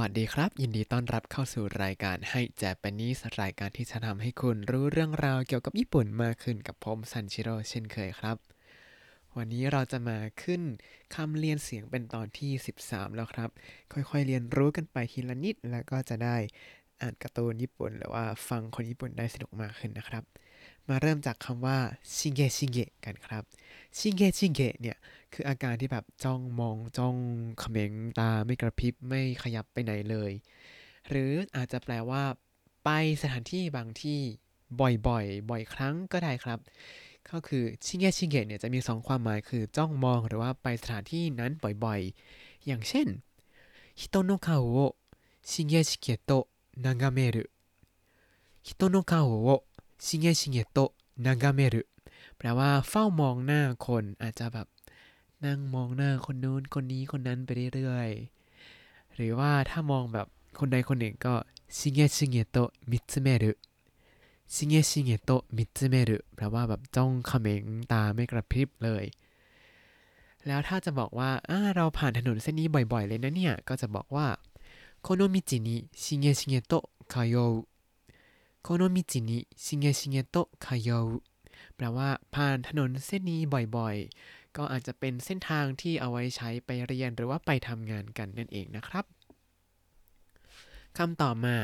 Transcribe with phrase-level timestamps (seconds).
[0.00, 8.36] วัสดีครับ ยินดีต้อนรับเข้าสู่รายการให้เจแปนิสรายการที่จะทำให้คุณรู้เรื่องราวเกี่ยวกับญี่ปุ่นมากขึ้นกับผมซันชิโร่เช่นเคยครับ
[9.36, 10.62] วันนี้เราจะมาขึ้น
[11.14, 13.50] คำเรียนเสียงเป็นตอนที่ 13 แล้วครับ
[13.92, 16.36] ค่อยๆเรียนรู้กันไปทีละนิดแล้วก็จะได้
[17.00, 20.24] อ่านการ์ตูนญี่ปุ่น หรือว่าฟังคนญี่ปุ่นได้สนุกมากขึ้นนะครับ
[20.88, 21.78] มาเริ่มจากคำว่า
[22.16, 23.42] ชิงเงชิเงะกันครับ
[23.98, 24.96] ชิงเงชิงเงะเนี่ย
[25.32, 27.16] คืออาการที่แบบจ้องมองจ้อง
[27.60, 30.32] เขม็งตาไม่กระพริบไม่ขยับไปไหนเลย
[31.08, 32.22] หรืออาจจะแปลว่า
[32.84, 32.88] ไป
[33.22, 34.18] สถานที่บางที่
[34.80, 34.86] บ่
[35.16, 36.58] อยๆ บ่อยครั้งก็ได้ครับ
[37.30, 41.52] ก็คือชิงเงชิงเงะเนี่ยจะมี 2 ความหมายคือจ้องมองหรือว่าไปสถานที่นั้น
[41.84, 43.06] บ่อยๆ อย่างเช่น
[44.00, 44.66] ฮิโตโนคาโอ
[45.50, 45.62] ชิ
[46.77, 47.51] 眺める
[48.63, 49.63] 人の顔を
[49.99, 51.87] しげしげと眺める
[52.37, 54.67] แปลว่าเฝ้ามองหน้าคนอาจจะแบบ
[55.45, 60.27] นั่งมองหน้าคนนู้นคนนี้คนนั้นไปเรื่อยๆ หรือว่าถ้ามองแบบ
[60.59, 61.33] คนใดคนหนึ่งก็
[61.77, 63.51] ชิเงชิเงโตะมิตสึเมรุ
[64.53, 69.05] ชิเงชิเงโตะมิตสึเมรุแปลว่าแบบจ้องเขม็งตาไม่กระพริบเลย
[70.47, 71.29] แล้วถ้าจะบอกว่า
[71.75, 74.27] เราผ่านถนนเส้นนี้บ่อยๆ เลยนะเนี่ย ก็จะบอกว่า
[75.08, 77.36] この道にしげしげと通う
[78.62, 80.88] โคโนมิจินิชิเงชิเงโตะคาโย
[81.76, 83.40] แปลว่าผ่านถนนเส้นนี้
[83.76, 89.04] บ่อยๆ ก็อาจจะเป็นเส้นทางที่เอาไว้ใช้ไปเรียนหรือว่าไปทำงานกันนั่นเองนะครับ
[90.96, 91.56] คำต่อมา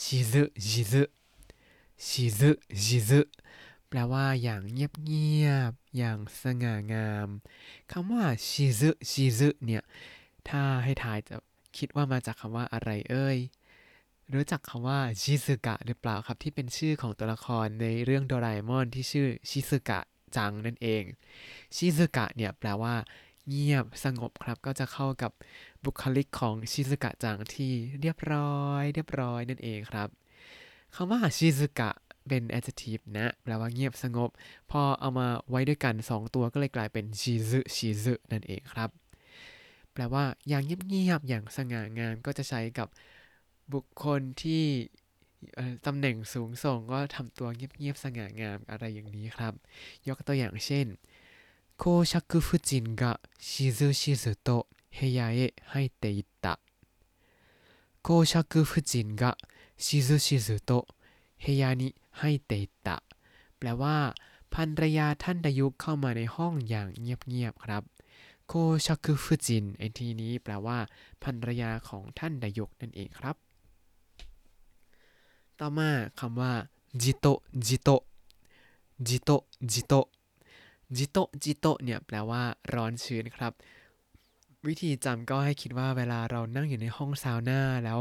[0.00, 1.02] ชิซึชิซึ
[2.06, 2.50] ชิซึ
[2.84, 3.20] ชิซึ
[3.88, 7.28] แปลว่าอย่างเงียบๆ อย่างสง่างาม
[7.90, 9.82] คำว่าชิซึชิซึเนี่ย
[10.48, 11.36] ถ้าให้ทายจะ
[11.78, 13.38] คิดว่ามาจากคำว่าอะไรเอ่ย
[14.34, 20.00] รู้จักคำว่าชิซึกะหรือเปล่าครับที่เป็นชื่อของตัวละครในเรื่องโดราเอมอนที่ชื่อชิซึกะ
[20.36, 21.02] จังนั่นเอง
[21.74, 22.94] ชิซึกะเนี่ยแปลว่า
[23.48, 25.32] เงียบสงบครับก็จะเข้ากับ
[25.84, 30.08] บุคลิกของชิซึกะจังที่เรียบร้อย เรียบร้อยนั่นเองครับ
[30.94, 31.90] คำว่าชิซึกะ
[32.28, 34.30] เป็น adjective นะแปลว่าเงียบสงบ
[34.70, 38.90] พอเอามาไว้ด้วยกัน 2 ตัวก็เลยกลายเป็นชิซึชิซึนั่นเองครับ
[39.92, 42.88] แปลว่าอย่างเงียบๆอย่างสง่างามก็จะใช้กับ
[43.72, 44.64] บุคคลที่
[45.86, 49.54] ตำแหน่งสูงส่งก็ทำตัวเงียบๆสง่างามอะไรอย่างนี้ครับ
[50.08, 50.86] ยกตัวอย่างเช่น
[51.78, 53.12] โคชักฟุจินกะ
[53.48, 54.64] ชิซุชิซุโตะ
[54.94, 56.54] เฮยาเอะให้เตอิตะ
[58.02, 59.32] โคชักฟุจินกะ
[59.84, 60.84] ชิซุชิซุโตะ
[61.42, 61.88] เฮยานิ
[62.18, 62.96] ให้เตอิตะ
[63.58, 63.96] แปลว่า
[64.54, 67.82] ภรรยาท่านดายุเข้ามาในห้องอย่างเเงียบๆครับ
[68.54, 70.78] โคชักฟูจินไอทีนี้แปลว่า
[71.22, 73.36] ภรรยาของท่านนายกนั่นเองครับ
[75.58, 75.90] ต่อมา
[76.20, 76.52] คำว่า
[77.02, 77.26] じと
[77.66, 77.90] じと
[79.06, 79.30] じと
[79.72, 79.94] じと
[80.96, 82.42] じとじと เนี่ยแปลว่า
[82.74, 83.52] ร้อนชื้นครับ
[84.66, 87.98] วิธีจำก็ให้คิดว่าเวลาเรานั่งอยู่ในห้องซาวน่าแล้ว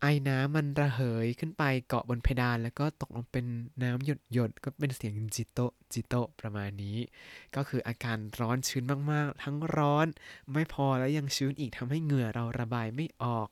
[0.00, 3.46] ไอน้ำมันระเหยขึ้นไปเกาะบนเพดานแล้วก็ตกลงเป็น
[3.82, 5.58] น้ำหยดหยดก็เป็นเสียง じと
[5.92, 6.98] じと ประมาณนี้
[7.56, 10.06] ก็คืออาการร้อนชื้นมากๆ ทั้งร้อน
[10.52, 13.48] ไม่พอแล้วยังชื้นอีกทำให้เหงื่อเราระบายไม่ออก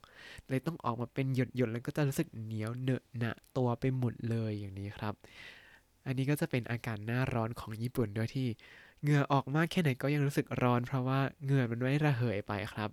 [0.49, 5.15] เลยต้องออกมาเป็นหยดหยดแล้วก็จะรู้สึกเหนียวเหนอะหนะตัวไปหมดเลยอย่างนี้ครับ
[6.07, 8.49] อันนี้ก็จะเป็นอาการหน้าร้อนของญี่ปุ่นด้วยที่
[9.03, 12.91] เหงื่อออกมากแค่ไหนก็ยังรู้สึกร้อน เพราะว่าเหงื่อมันไม่ระเหยไปครับ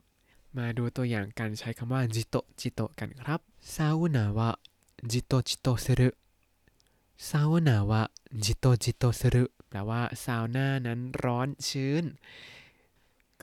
[0.58, 3.40] มาดูตัวอย่างการใช้คำว่า じとじと กันครับ
[3.76, 12.04] サウナはじとじとする サウナはじとじとする แปลว่าซาวน่านั้นร้อนชื้น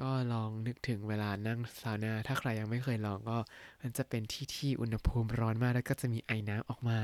[0.01, 3.39] ก็ลองนึกถึงเวลานั่งซาวน่าถ้าใครยังไม่เคยลองก็
[3.81, 6.99] มันจะเป็นที่ที่อุณหภูมิร้อนมากแล้วก็จะมีไอน้ำออกมา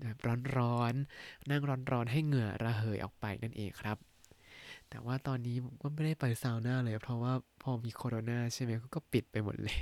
[0.00, 0.16] แบบ
[0.56, 3.96] ร้อนๆนั่งร้อนๆให้เหงื่อระเหยออกไปนั่นเองครับ
[4.89, 9.79] แต่ว่าตอนนี้ผมก็ไม่ได้ไปซาวน่าเลย เพราะว่าพอมีโควิดใช่ไหมก็ปิดไปหมดเลย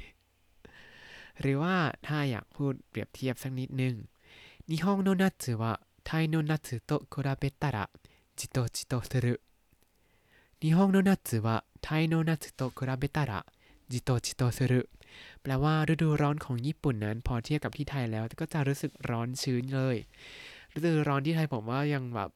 [1.42, 1.76] หรือว่า
[2.08, 3.96] ถ้าอยากพูดเปรียบเทียบสักนิดนึง
[4.72, 5.64] 日本の夏は
[6.06, 7.90] タイの夏と比べたら
[8.38, 9.42] じとじとする
[10.62, 13.46] 日本の夏はタイの夏と比べたら
[13.90, 14.90] じとじとする
[15.42, 19.96] แปลว่าฤดูร้อนของญี่ปุ่นนั้น พอเทียบกับที่ไทยแล้วก็จะรู้สึกร้อนชื้นเลย
[20.76, 22.30] ฤดูร้อนที่ไทยผมว่ายังแบบ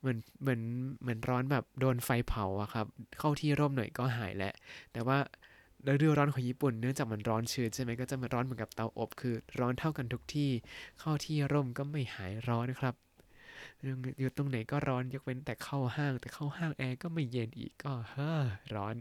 [0.00, 0.60] เหมือนเหมือน
[1.00, 2.86] เหมือนร้อนแบบโดนไฟเผาอะครับ
[3.18, 4.52] เข้าที่ร่มหน่อยก็หายแหละ
[4.92, 5.18] แต่ว่า
[5.88, 10.50] ฤดูร้อนของญี่ปุ่นเนื่องจากมันร้อนชื้นใช่ไหมก็จะมาร้อนเหมือนกับเตาอบ คือร้อนเท่ากันทุกที่
[11.00, 12.94] เข้าที่ร่มก็ไม่หายร้อนนะครับ
[14.18, 18.40] อยู่ตรงไหนก็ร้อนยกเว้นแต่เข้าห้าง แต่เข้าห้างแอร์ก็ไม่เย็นอีกก็เฮ้อ
[18.74, 18.96] ร้อน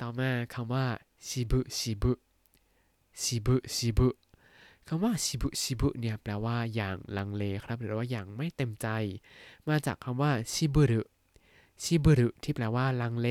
[0.00, 0.86] ต่อมาคำว่า
[1.28, 2.12] ชิบุชิบุ
[3.22, 4.08] ชิบุชิบุ
[4.90, 8.88] คำว่าชิบุชิบุเนี่ยแปลว่าอย่างลังเลครับ หรือว่าอย่างไม่เต็มใจ
[9.68, 11.02] มาจากคำว่าชิบุรุ
[11.82, 13.28] ชิบุรุที่แปลว่าลังเล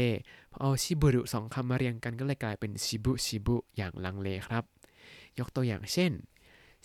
[0.52, 4.64] พอเอาชิบุรุสองคำมาเรียงกันก็เลยกลายเป็นชิบุชิบุอย่างลังเลครับ
[5.40, 6.12] ยกตัวอย่างเช่น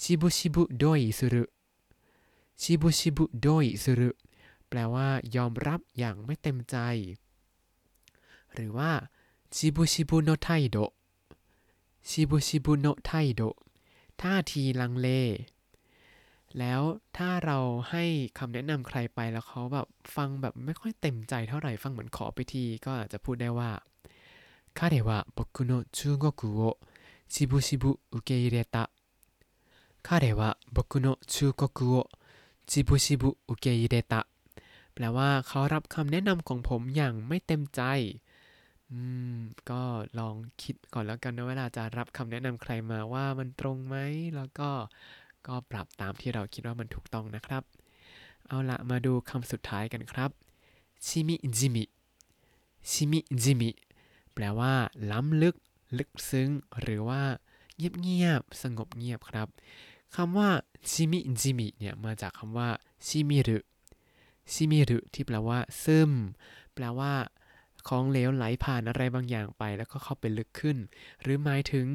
[0.02, 1.44] ชิบุชิบุโดยสุรุ
[2.62, 4.10] ชิบุชิบุโดยสุรุ
[4.68, 6.76] แปลว่ายอมรับอย่างไม่เต็มใจ
[8.54, 8.90] หรือว่า
[9.54, 10.76] ชิบุชิบุโนไทโด
[12.08, 13.42] ชิบุชิบุโนไทโด
[14.21, 15.09] ท่าทีลังเล
[16.59, 16.81] แล้ว
[17.17, 17.57] ถ้าเรา
[17.91, 18.03] ให้
[18.37, 23.71] คำแนะนำใครไปแล้วเขาแบบฟังแบบไม่ค่อยเต็มใจเท่าไหร่ฟังเหมือนขอไปทีก็อาจจะพูดได้ว่า
[24.79, 26.31] 彼は僕の中国
[26.61, 26.77] を
[27.27, 28.91] しぶしぶ受け入れた
[30.03, 32.07] 彼は僕の中国を
[32.67, 34.27] しぶしぶ受け入れた
[34.93, 37.81] แปลว่าเขารับคำแนะนำของผมอย่างไม่เต็มใจ
[38.92, 39.02] อื
[39.34, 39.38] ม
[39.70, 39.82] ก็
[40.18, 43.96] ลองคิดก่อนแล้วกันนะเวลาจะรับคำแนะนำใครมาว่ามันตรงไหม
[44.36, 44.70] แล้วก็
[45.46, 47.62] ก็ปรับตามที่เราคิดว่ามันถูกต้องนะครับ
[48.46, 50.30] เอาละมาดูคำสุดท้ายกันครับ
[51.06, 51.84] ชิมิจิมิ
[52.90, 53.70] ชิมิจิมิ
[54.34, 54.72] แปลว่า
[55.10, 55.56] ล้ำลึก
[55.98, 56.48] ลึกซึ้ง
[56.80, 57.22] หรือว่า
[57.76, 59.48] เงียบเงียบสงบเงียบครับ
[60.16, 60.48] คำว่า
[60.90, 62.68] ชิมิจิมิเนี่ยมาจากคำว่า
[63.06, 63.58] ชิมิรุ
[64.52, 66.12] ชิมิรุที่แปลว่า ซึม
[66.74, 67.12] แปลว่า
[67.87, 70.77] ของเหลวไหลผ่านอะไรบางอย่างไป แล้วก็เข้าไปลึกขึ้น
[71.21, 71.85] หรือหมายถึง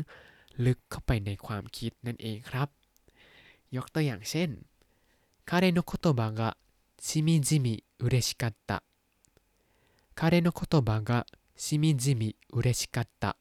[0.67, 2.69] ลึกเข้าไปในความคิดนั่นเองครับ
[3.77, 4.51] ยกตัวอย่างเช่น
[5.49, 6.57] 彼の言葉が
[7.01, 8.83] しみじみ嬉しかった
[10.15, 13.37] 彼の言葉がしみじみ嬉しかった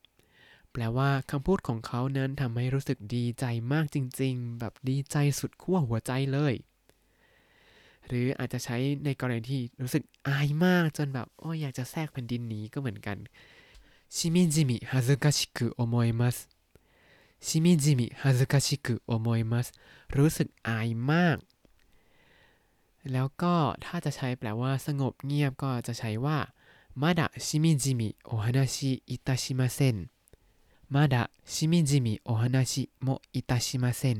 [0.72, 6.54] แปลว่าคำพูดของเขานั้นทำให้รู้สึกดีใจมากจริงๆ แบบดีใจสุดขั้วหัวใจเลย
[8.07, 13.17] หรืออาจจะใช้ในกรณีที่รู้สึกอายมากจนแบบโอ้อยากจะแทรกแผ่นดินนี้ก็เหมือนกัน
[14.15, 16.37] しみじみ恥ずかしく思います
[17.47, 19.67] しみじみ恥ずかしく思います
[20.17, 21.37] รู้สึกอายมาก
[23.13, 23.55] แล้วก็
[23.85, 26.39] ถ้าจะใช้แปลว่าสงบเงียบก็จะใช้ว่า
[27.01, 34.19] まだしみじみお話しいたしません まだしみじみお話もいたしません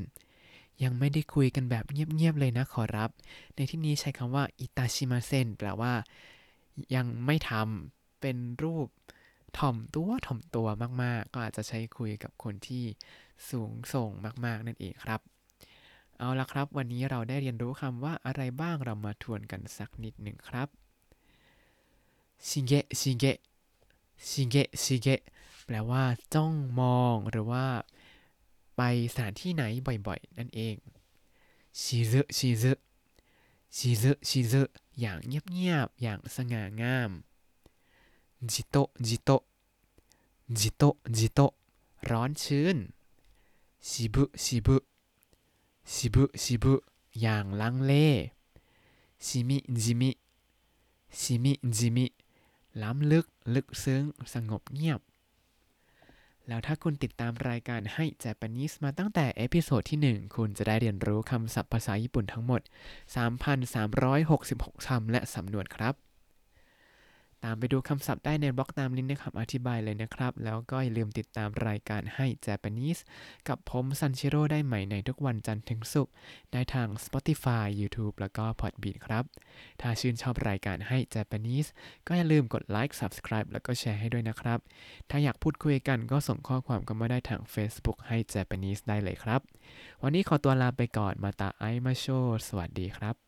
[0.83, 3.09] ยังไม่ได้คุยกันแบบเงียบๆเลยนะขอรับ
[3.55, 5.93] ในที่นี้ใช้คำว่าいたしません แปลว่า
[6.95, 8.87] ยังไม่ทำเป็นรูป
[9.57, 10.67] ถ่อมตัวถ่อมตัว
[11.03, 12.83] มาก ๆ ก็อาจจะใช้คุยกับคนที่
[13.49, 14.09] สูงส่ง
[14.45, 15.21] มาก ๆ นั่นเองครับ
[16.17, 20.67] เอาละครับ วันนี้เราได้เรียนรู้คำว่าอะไรบ้างเรามาทวนกันสักนิดหนึ่งครับ
[22.47, 23.37] ชิเกะชิเกะ
[24.27, 25.21] ชิเกะชิเกะ
[25.65, 26.03] แปลว่า
[26.33, 27.65] จ้องมองหรือว่า
[28.77, 28.81] ไป
[29.13, 29.63] สถานที่ไหน
[30.07, 30.75] บ่อยๆ นั่นเอง
[31.79, 32.71] ชิซึชิซึ
[33.75, 34.61] しずしず
[34.99, 37.11] อย่างเงียบๆ อย่างสง่างาม
[38.51, 38.75] じと
[39.07, 39.29] じと
[40.59, 40.83] じと
[41.17, 41.39] じと
[42.09, 42.77] ร้อนชื้น
[43.87, 46.73] しぶしぶ しぶしぶ
[47.21, 47.91] อย่างลังเล
[49.25, 52.05] しみじみ しみじみ
[52.81, 54.03] ล้ำลึกลึกซึ้ง
[54.33, 55.01] สงบเงียบ
[56.47, 62.61] แล้วถ้าคุณติดตามรายการให้ Japanese มาตั้งแต่ episode ที่ 1 คุณจะได้เรียนรู้คำศัพท์ภาษาญี่ปุ่นทั้งหมด
[63.53, 66.06] 3,366คำและสำนวนครับ
[67.43, 73.01] ตามไปดูคำศัพท์ได้ในบล็อกตามลิงก์ในคำอธิบายเลยนะครับ แล้วก็อย่าลืมติดตามรายการให้ Japanese
[73.47, 76.13] กับผมซันชิโร่ได้ใหม่ในทุกวันจันทร์ถึงศุกร์
[76.53, 79.23] ได้ทาง Spotify YouTube แล้วก็ Podbean ครับ
[79.81, 81.69] ถ้าชื่นชอบรายการให้ Japanese
[82.07, 84.59] ก็อย่าลืมกดไลค์ Subscribe แล้วก็แชร์ให้ด้วยนะครับ
[85.09, 89.41] ถ้าอยากพูดคุยกันก็ส่งข้อความกันมาได้ทาง Facebook ให้ Japanese ได้เลยครับ
[90.03, 92.05] วันนี้ขอตัวลาไปก่อนมาตาไอมาโช
[92.47, 93.26] สวัสดีครับ